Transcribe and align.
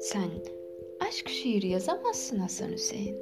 Sen 0.00 0.30
aşk 1.00 1.28
şiiri 1.28 1.68
yazamazsın 1.68 2.38
Hasan 2.38 2.72
Hüseyin. 2.72 3.16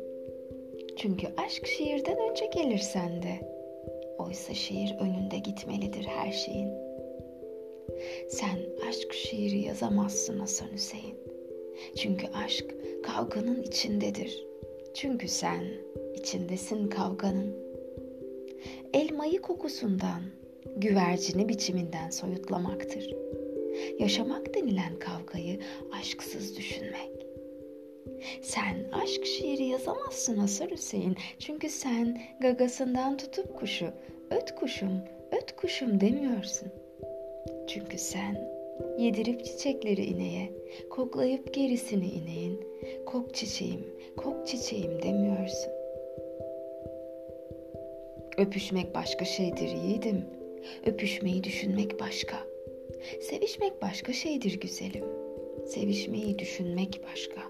Çünkü 0.96 1.27
aşk 1.37 1.67
şiirden 1.67 2.30
önce 2.30 2.46
gelir 2.46 2.79
sende. 2.79 3.40
Oysa 4.19 4.54
şiir 4.54 4.96
önünde 5.01 5.38
gitmelidir 5.38 6.04
her 6.04 6.32
şeyin. 6.32 6.71
Sen 8.29 8.59
aşk 8.89 9.13
şiiri 9.13 9.59
yazamazsın 9.59 10.39
Hasan 10.39 10.73
Hüseyin. 10.73 11.17
Çünkü 11.97 12.27
aşk 12.27 12.75
kavganın 13.03 13.63
içindedir. 13.63 14.47
Çünkü 14.95 15.29
sen 15.29 15.65
içindesin 16.15 16.89
kavganın. 16.89 17.57
Elmayı 18.95 19.41
kokusundan, 19.43 20.23
güvercini 20.77 21.48
biçiminden 21.48 22.10
soyutlamaktır. 22.10 23.15
Yaşamak 23.98 24.55
denilen 24.55 24.98
kavgayı 24.98 25.61
aşksız 25.93 26.56
düşünmek. 26.56 27.11
Sen 28.43 28.77
aşk 28.92 29.27
şiiri 29.27 29.65
yazamazsın 29.65 30.37
Hasar 30.37 30.70
Hüseyin. 30.70 31.16
Çünkü 31.39 31.69
sen 31.69 32.20
gagasından 32.41 33.16
tutup 33.16 33.59
kuşu, 33.59 33.92
öt 34.30 34.55
kuşum, 34.55 35.01
öt 35.33 35.56
kuşum 35.56 36.01
demiyorsun. 36.01 36.69
Çünkü 37.69 37.98
sen 37.98 38.51
yedirip 38.98 39.45
çiçekleri 39.45 40.05
ineğe, 40.05 40.53
koklayıp 40.91 41.55
gerisini 41.55 42.06
ineğin, 42.06 42.61
kok 43.06 43.34
çiçeğim, 43.34 43.87
kok 44.17 44.47
çiçeğim 44.47 45.03
demiyorsun. 45.03 45.73
Öpüşmek 48.39 48.95
başka 48.95 49.25
şeydir 49.25 49.69
yiğidim. 49.69 50.25
Öpüşmeyi 50.87 51.45
düşünmek 51.45 52.01
başka. 52.01 52.47
Sevişmek 53.21 53.83
başka 53.83 54.13
şeydir 54.13 54.61
güzelim. 54.61 55.05
Sevişmeyi 55.67 56.39
düşünmek 56.39 57.01
başka. 57.12 57.43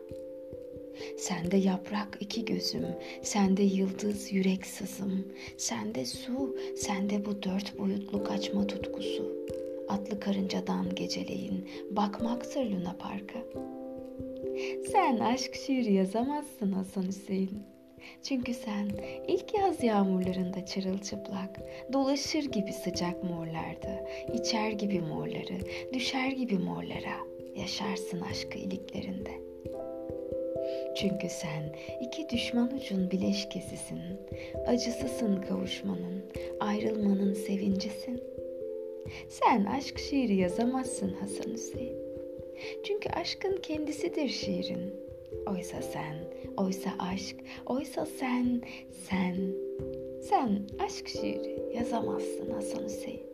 Sende 1.17 1.56
yaprak 1.56 2.19
iki 2.21 2.45
gözüm, 2.45 2.87
sende 3.23 3.62
yıldız 3.62 4.33
yürek 4.33 4.67
sızım, 4.67 5.25
sende 5.56 6.05
su, 6.05 6.56
sende 6.77 7.25
bu 7.25 7.43
dört 7.43 7.79
boyutlu 7.79 8.25
kaçma 8.25 8.67
tutkusu. 8.67 9.47
Atlı 9.89 10.21
karıncadan 10.21 10.95
geceleyin, 10.95 11.69
bakmaktır 11.91 12.71
Luna 12.71 12.97
Park'a. 12.99 13.39
Sen 14.93 15.19
aşk 15.19 15.55
şiiri 15.55 15.93
yazamazsın 15.93 16.73
Hasan 16.73 17.06
Hüseyin. 17.06 17.62
Çünkü 18.23 18.55
sen 18.55 18.89
ilk 19.28 19.53
yaz 19.75 19.84
yağmurlarında 19.84 20.67
çırılçıplak, 20.67 21.61
dolaşır 21.92 22.44
gibi 22.44 22.72
sıcak 22.72 23.25
morlarda, 23.25 24.08
içer 24.34 24.70
gibi 24.70 25.00
morları, 25.00 25.58
düşer 25.92 26.31
gibi 26.31 26.58
morlara, 26.58 27.16
yaşarsın 27.56 28.20
aşkı 28.20 28.58
iliklerinde. 28.58 29.31
Çünkü 30.97 31.28
sen 31.28 31.77
iki 32.00 32.28
düşman 32.28 32.77
ucun 32.77 33.11
bileşkesisin, 33.11 34.00
acısısın 34.66 35.41
kavuşmanın, 35.41 36.25
ayrılmanın 36.61 37.34
sevincisin. 37.34 38.22
Sen 39.28 39.64
aşk 39.64 39.98
şiiri 39.98 40.34
yazamazsın 40.34 41.12
Hasan 41.20 41.53
Hüseyin. 41.53 41.98
Çünkü 42.84 43.09
aşkın 43.09 43.56
kendisidir 43.62 44.28
şiirin. 44.28 45.03
Oysa 45.47 45.83
sen, 45.83 46.14
oysa 46.56 46.91
aşk, 46.98 47.37
oysa 47.67 48.06
sen, 48.06 48.62
sen, 49.09 49.37
sen 50.28 50.67
aşk 50.87 51.09
şiiri 51.09 51.77
yazamazsın 51.77 52.50
Hasan 52.50 52.84
Hüseyin. 52.84 53.34